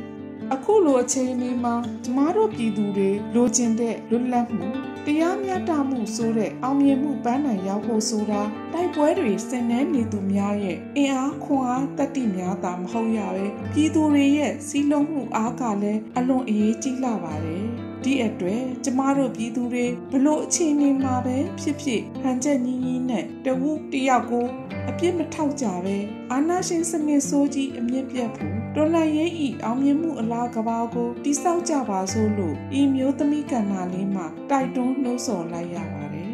[0.53, 4.67] အခုလိုအချိန်လေးမှာကျမတို့ပြည်သူတွေလိုချင်တဲ့လွတ်လပ်မှု
[5.05, 8.41] တရားမျှတမှုဆိုတဲ့အောင်မြင်မှုပန်းနိုင်ရောက်ဖို့ဆိုတာ
[8.73, 17.63] တိုက်ပွဲတွေဆင်နွှဲနေသူများရဲ့အင်အားခွန်အားတတိများသာမဟုတ်ရပဲပြည်သူတွေရဲ့စီးလုံးမှုအားကလည်းအလွန်အရေးကြီးလာပါတယ်
[18.03, 24.45] ဒီအတွက်ကျမတို့ပြည်သူတွေဘလို့အခြေအနေမှာပဲဖြစ်ဖြစ်ဟန်ချက်ညီးညီးနဲ့တဝူတယောက်ကို
[24.89, 25.97] အပြစ်မထောက်ကြပဲ
[26.31, 36.31] အာနာရှင်စနစ်ဆိုးကြီးအမြင့်ပြတ်ဖို့တော်လှန်ရေးဤအောင်မြင်မှုအလားကဘာကိုတိဆောက်ကြပါစို့လို့ဤမျိုးသမီးကဏ္ဍလေးမှာတိုက်တွန်းနှိုးဆော်လိုက်ရပါတယ်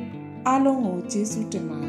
[0.48, 1.87] အားလုံးကိုကျေးဇူးတင်ပါ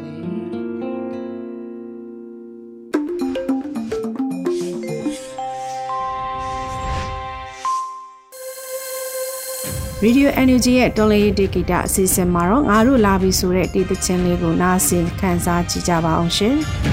[10.05, 16.55] Radio NUG ရဲ့တော်လေးဒီဂီတာအစီအစဉ်မှာတော့ငါတို့လာပြီဆိုတဲ့တီးသချင်းလေးကိုနားဆင်ခန်းစားကြည့်ကြပါအောင်ရှင်။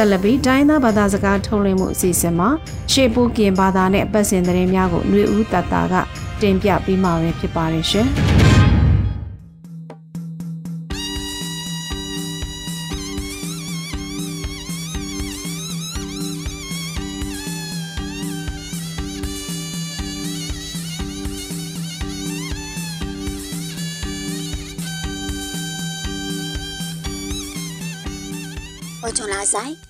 [0.00, 2.48] ဆက်လက်ပြီးတိုင်းသားဘာသာစကားထုတ်လွှင့်မှုအစီအစဉ်မှာ
[2.92, 5.94] ရှေ့ပူကင်ဘာသာနဲ့ပတ်စင်သတင်းများကိုຫນွေဦးတတာက
[6.42, 8.47] တင်ပြပေးမှာဖြစ်ပါတယ်ရှင်။ော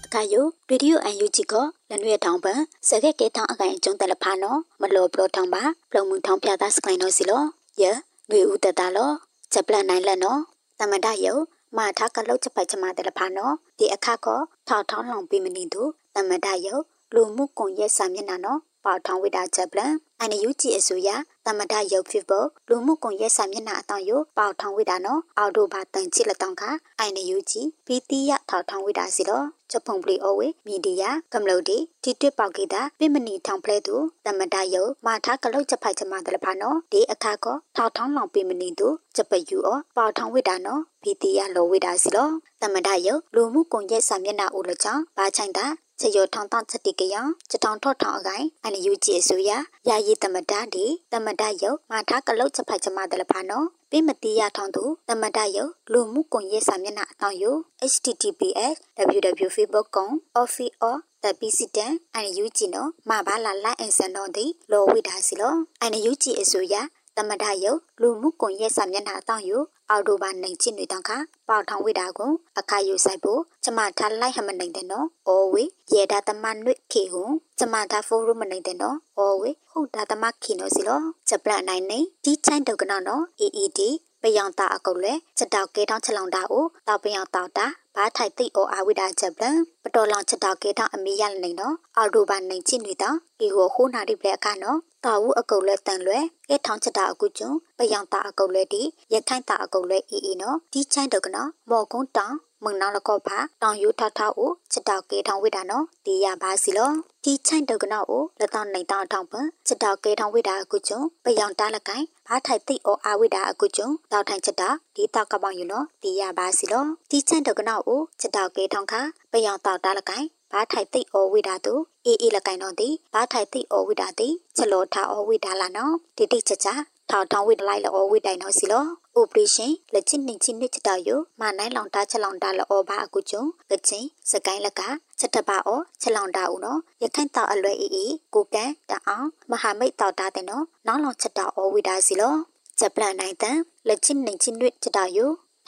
[0.09, 1.55] လာဆိုင်အခါယိုရေဒီယိုအန်ယူဂျီက
[1.91, 7.43] လနွေထောင်ပန်စကက်ကဲထောင်အကိုင်ကျုံတယ်လဖာနော်မလောပလောထောင်ပါပလုံမှုထောင်ပြတာစကိုင်းနော်စီလော
[7.83, 7.85] ယ
[8.31, 9.11] နွေဦးတတလော
[9.53, 10.41] ချက်ပလန်နိုင်လက်နော်
[10.79, 11.35] တမဒယု
[11.77, 14.27] မာထားကလောက်ချက်ပိုက်ချမတယ်လဖာနော်ဒီအခါက
[14.69, 15.83] ထောက်ထောင်းလောင်ပြီးမနေသူ
[16.15, 16.75] တမဒယု
[17.15, 21.09] လူမှုကွန်ရက်စာမျက်နှာနော် ပပေါထောင်ဝိတာချက်ပလန်အန်ယူဂျီအစိုးရ
[21.47, 26.63] တမဒရုပ်ဖြစ်ဖို့လူမှုကွန်ရက်စာမျက်နှာအတောင်ယပေါထောင်ဝိတာနော်အော်တိုဘာတန်ချစ်လက်တောင်က
[26.99, 33.97] အန်ယူဂျီပီတီယထောက်ထောင်ဝိတာစီတော့ချက်ဖုံပလီအဝေမီဒီယာကမ္လို့ဒီတီတွပေါကေတာပြမနီထောင်ဖလဲသူ
[34.27, 45.67] တမဒရုပ်မာထားကလုတ်ချက်ဖိုက်ချမတလဖာနော်ဒီအခါကောထောက်ထောင်းလောင်ပြမနီသူချက်ပယူအောပေါထောင်ဝိတာနော်ပီတီယလောဝိတာစီတော့တမဒရုပ်လူမှုကွန်ရက်စာမျက်နှာဦးလချောင်းဘာချိုင်တာ
[46.01, 47.17] ချေရထောင်းတချက်တိကယ
[47.51, 49.51] ချတောင်ထော့ထောင်းအကိုင်အန်ယူဂျီအစိုးရ
[49.89, 57.45] ယာယီတမဒဒီတမဒယုတ်မာထားကလုတ်ချက်ဖတ်ချမတယ်လဖာနော်ပိမတိယထောင်းသူတမဒယုတ်လူမှုကွန်ရက်စာမျက်နှာအတောင်ယ
[57.93, 60.11] https www.facebook.com
[60.43, 66.75] office or the president and UG နော်မဘာလာလိုက်အန်စန်တော့ဒီလောဝိဒါစီလောအန် UG အစိုးရ
[67.19, 69.53] တမဒယုတ်လူမှုကွန်ရက်စာမျက်နှာအတောင်ယ
[69.91, 71.17] အော်တိုဘာနိုင်ချစ်နေတောင်ခါ
[71.49, 77.23] ပေါထောင်ဝိတာကိုအခါယူဆိုင်ဖို့ကျမထားလိုက်ဟမနိုင်တဲ့နော်။အော်ဝေရေဒါတမနွိခေဟု
[77.59, 83.81] ကျမထားဖိုးရမနိုင်တဲ့နော်။အော်ဝေဟုတ်ဒါတမခိနော်စီလော။ချက်ပလနိုင်နေဒီချိုင်းတုတ်ကနော်နော် AED
[84.23, 89.45] ပယောင်တာအကုတ်လဲချက်တောက်ကဲတောင်းချက်လောင်တာကိုတောက်ပယောင်တောက်တာဘာထိုက်သိအော်အာဝိဒါချက်ပလ
[89.83, 98.83] ပတော်လောင်ချက်တောက်ကဲတောင်းအမေရနေနော်အော်တိုဘာနိုင်ချစ်နေတော့ဒီကိုဟိုးနာတိပလက်အခါနော် တာဝူအကုတ်လဲတန်လွဲကဲထောင်းချက်တာအကုကျွန်းပယောင်တာအကုတ်လဲဒီ
[99.13, 106.91] ရထိုင်းတာအကုတ်လဲအီအီနော်ဒီချိုင်းတုတ်ကနော်မော်ကုန်းတောင်မုံနောင်လကောဖာတောင်ယူထထအိုချက်တောက်ကေထောင်ဝိတာနော်တီးရပါစီလော
[107.25, 119.01] ဒီချိုင်တုတ်ကနော်အိုလက်တောင်နိုင်တောင်ထောင်ပန်ချက်တောက်ကေထောင်ဝိတာအခုကျုံပယောင်တားလကိုင်ဘာထိုက်သိအောအာဝိတာအခုကျုံတောက်ထိုင်ချက်တာဒီတောက်ကပောင်ယူနော်တီးရပါစီလောဒီချိုင်တုတ်ကနော်အိုချက်တောက်ကေထောင်ခါ
[119.33, 126.75] ပယောင်တောက်တားလကိုင် ဘာထိုက်သိအောဝိတာတူအေးအေးလကိုင်တော့ဒီဘာထိုက်သိအောဝိတာတိချက်လောထားအောဝိတာလာနော်ဒီတိချက်ချာ
[127.11, 128.85] ထောင်ထောင်ဝိတလိုက်လောဝိတိုင်နော်စီလော
[129.19, 131.09] operation လက်ချစ်နေချင်းနှစ်ချတာယ
[131.41, 134.81] မနိုင်လောင်တာချက်လောင်တာလောဘာအကူကျုံကချင်းစကိုင်းလက
[135.19, 142.35] ချက်တပါအောချက်လောင်တာဦးနော်ရခိုင်တောက်အလွယ်အေးအေးကိုကန်တအောင်မဟာမိတ်တောက်တာတဲ့နော်နောက်လောင်ချက်တာအောဝိတာစီလော
[142.79, 143.59] ချက်ပလန်နိုင်တန်
[143.89, 145.19] လက်ချစ်နေချင်းနှစ်ချတာယ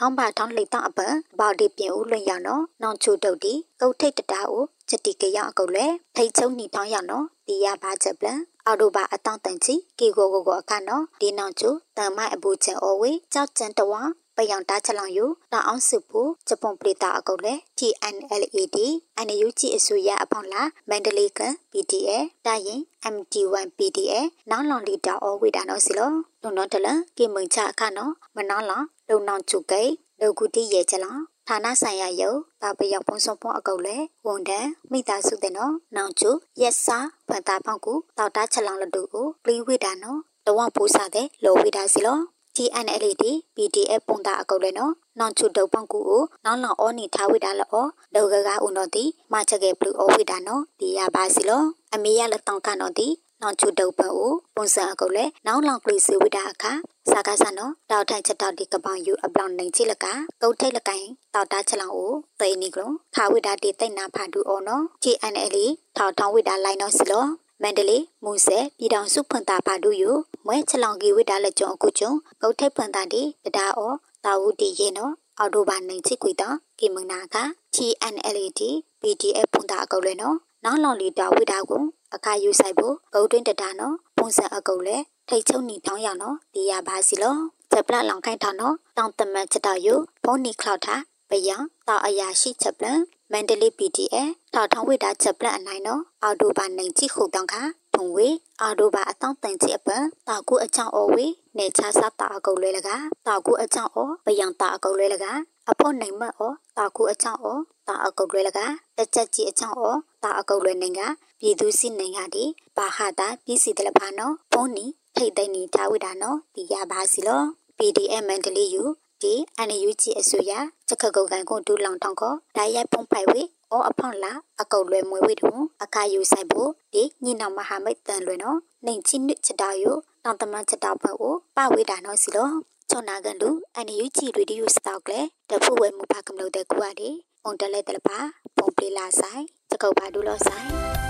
[0.03, 5.87] ထောင်းပါထောင်းလိတ်တော့အပန်ဘော်ဒီပြင်ဦးလွင်ရနော်နောင်ချိုတုတ်ဒီကုတ်ထိတ်တတာကိုချက်တီကရအကုတ်လဲ
[6.17, 11.65] ထိတ်ချုံနီထောင်းရနော်တီရပါချက်ပလန်အော်တိုဘာအတောင့်တန်ချီကီကိုကိုကိုအခါနော်ဒီနောက်ကျ
[11.97, 14.03] တန်မိုက်အပူချင်အော်ဝေကြောက်ကျန်တဝါ
[14.41, 18.79] ပယောင်တာချလောင်ယူတောင်အောင်စုပူဂျပွန်ပလီတာအကုတ်လေ TNLAD
[19.27, 22.11] NUG အစိုးရအဖောင်းလာမန္တလေးက PTA
[22.47, 22.81] တာရင်
[23.15, 24.15] MT1 PTA
[24.51, 29.83] နောင်လောင်လီတာအော်ဝေတာနော်စီလောလုံတော့တလကေမုံချအခါနော်မနောင်းလောင်လုံနောင်ချုကေ
[30.21, 36.99] ဒုကုတိရဲ့ချလောင်ဌာနဆိုင်ရာယုတ်တာပယောက်ပုံစုံပုံအကုတ်လေဝန်တန်မိသားစုတဲ့နော်နောင်ချုရက်စာ
[37.29, 42.21] ဖန်တာပေါက်ကူတောက်တာချက်လောင်လတူကိုပလီဝိတာနော်တဝပူစားတဲ့လောဝိတာစီလော
[42.63, 43.25] TNLD
[43.57, 51.63] PDF ပုံတာအကုတ်လေနော်နောင်ချုဒုတ်ပေါက်ကူကိုနောင်လောင်အောနီထားဝိတာလောဒုကကဦးနော်တီမချက်ကေဘလူးအောဝိတာနော်ဒီရပါစီလော
[51.95, 53.09] အမေရလက်တောင်ကနော်တီ
[53.43, 56.73] နောင်ချုဒုတ်ပအိုပုံစံအကုတ်လေနောင်လောင်ကလေးစီဝိတာအခါ
[57.11, 60.07] စာကားစနော်တောက်ထိုင်ချက်တောက်ဒီကပောင်ယူအပလောင်နိုင်ချိလက
[60.43, 65.57] ကုတ်ထိတ်လကိုင်တောက်တာချက်လောင်ကိုသိနီကလုံးခါဝိတာတီတိတ်နာဖာဒူအောနော် GNL
[65.97, 67.27] ထောက်ထောင်းဝိတာလိုက်နော်စီလော
[67.63, 70.11] မန္တလေးမူဆယ်ပြည်တော်စုဖွင့်တာပါတို့ယူ
[70.47, 73.93] မွဲချလောင်ကီဝိတာလက်ကျုံအခုကျုံကုတ်ထိတ်ဖွင့်တာဒီတဒါအော
[74.25, 77.37] တာဝူတီရေနော်အော်တိုဘာနိုင်ချစ်ကွေတာကေမနာက
[77.75, 78.61] TNLD
[79.01, 81.83] PDF ဖွင့်တာအကုတ်လဲနော်နောက်လောင်လီတာဝိတာကို
[82.15, 84.97] အခါယူဆိုင်ဖို့ဂုတ်တွင်းတတာနော်ပုံစံအကုတ်လဲ
[85.29, 87.37] ထိတ်ချုံနီတောင်းရနော်ဒီရပါစီလော
[87.71, 89.95] ချက်ပလလောင်ခိုင်းထောင်းနော်တောင်းတမန်ချက်တော်ယူ
[90.25, 90.95] ဖုန်းနီခလောက်တာ
[91.31, 91.57] ပယံ
[91.89, 92.87] တောက်အရာရှိချက်ပလ
[93.33, 94.17] မန္တလေး PTA
[94.55, 97.63] ထောက်ထောင်းဝိတာချက်ပလအနိုင်နော်အော်တိုဘာနိုင်ကြည့်ခုတောင်းခါ
[97.95, 98.29] ထုံဝေ
[98.61, 101.27] အော်တိုဘာအတောင်းတန်ချစ်အပန်တောက်ကူအချောင်းအော်ဝေ
[101.59, 102.91] နေချစားတာအကုတ်လဲလက
[103.27, 105.27] တောက်ကူအချောင်းအော်ပယံတာအကုတ်လဲလက
[105.71, 108.61] အဖို့နိုင်မအော်တောက်ကူအချောင်းအော်တာအကုတ်လဲလက
[108.99, 111.01] တချက်ကြီးအချောင်းအော်တာအကုတ်လဲနိုင်က
[111.41, 112.45] ပြည်သူစစ်နိုင်ကဒီ
[112.77, 117.43] ဘာဟာတာပြည်စီတလဖာနော်ဖုန်းနီထိတ်သိမ့်နေထားဝိတာနော်ဒီရပါစီလော
[117.79, 118.83] PDF မန္တလေးယူ
[119.23, 120.53] ဒီအန်ယူဂျီအစိုးရ
[120.89, 125.51] ချက်ခကုတ်ကန်ကိုဒူလောင်တောင်ကိုဓာတ်ရိုက်ပုံဖိုက်ဝေအောအဖောင်းလာအကုတ်လွယ်မွေဝေတူ
[125.83, 129.91] အခါယူဆိုင်ဖို့ဒီညင်တော်မဟာမိတ်တန်လွယ်နော်နေချင်းနစ်ချက်တော်ယူ
[130.25, 132.49] တောင်တမန်ချက်တော်ဘက်ကိုပဝေတာနော်စီလော
[132.91, 137.11] ချောနာကန်လူအန်ယူဂျီရေဒီယိုစတောက်လေတဖို့ဝဲမှုဖာကမလို့တဲ့ကွာဒီ
[137.45, 138.19] အုံတလဲတလပါ
[138.57, 141.10] ပုံပလီလာဆိုင်ချက်ကုတ်ပါဒူလောဆိုင်